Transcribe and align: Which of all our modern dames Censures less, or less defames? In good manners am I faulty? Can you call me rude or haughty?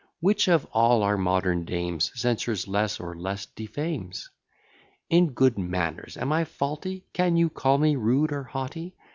Which 0.19 0.47
of 0.47 0.65
all 0.73 1.03
our 1.03 1.15
modern 1.15 1.63
dames 1.63 2.11
Censures 2.19 2.67
less, 2.67 2.99
or 2.99 3.15
less 3.15 3.45
defames? 3.45 4.31
In 5.11 5.33
good 5.33 5.59
manners 5.59 6.17
am 6.17 6.31
I 6.31 6.43
faulty? 6.43 7.05
Can 7.13 7.37
you 7.37 7.51
call 7.51 7.77
me 7.77 7.95
rude 7.95 8.31
or 8.31 8.45
haughty? 8.45 8.95